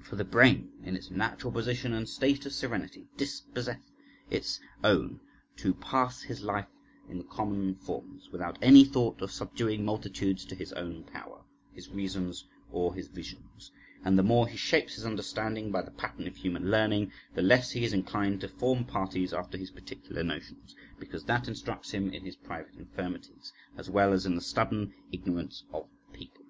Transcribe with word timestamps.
For 0.00 0.14
the 0.14 0.22
brain 0.24 0.70
in 0.84 0.94
its 0.94 1.10
natural 1.10 1.52
position 1.52 1.92
and 1.92 2.08
state 2.08 2.46
of 2.46 2.52
serenity 2.52 3.08
disposeth 3.16 3.80
its 4.30 4.60
owner 4.84 5.18
to 5.56 5.74
pass 5.74 6.22
his 6.22 6.40
life 6.40 6.68
in 7.08 7.18
the 7.18 7.24
common 7.24 7.74
forms, 7.74 8.28
without 8.30 8.58
any 8.62 8.84
thought 8.84 9.20
of 9.20 9.32
subduing 9.32 9.84
multitudes 9.84 10.44
to 10.44 10.54
his 10.54 10.72
own 10.74 11.02
power, 11.12 11.42
his 11.72 11.88
reasons, 11.88 12.46
or 12.70 12.94
his 12.94 13.08
visions, 13.08 13.72
and 14.04 14.16
the 14.16 14.22
more 14.22 14.46
he 14.46 14.56
shapes 14.56 14.94
his 14.94 15.04
understanding 15.04 15.72
by 15.72 15.82
the 15.82 15.90
pattern 15.90 16.28
of 16.28 16.36
human 16.36 16.70
learning, 16.70 17.10
the 17.34 17.42
less 17.42 17.72
he 17.72 17.82
is 17.84 17.92
inclined 17.92 18.40
to 18.42 18.48
form 18.48 18.84
parties 18.84 19.32
after 19.32 19.58
his 19.58 19.72
particular 19.72 20.22
notions, 20.22 20.76
because 21.00 21.24
that 21.24 21.48
instructs 21.48 21.90
him 21.90 22.08
in 22.12 22.24
his 22.24 22.36
private 22.36 22.76
infirmities, 22.76 23.52
as 23.76 23.90
well 23.90 24.12
as 24.12 24.26
in 24.26 24.36
the 24.36 24.40
stubborn 24.40 24.94
ignorance 25.10 25.64
of 25.72 25.88
the 26.06 26.16
people. 26.16 26.44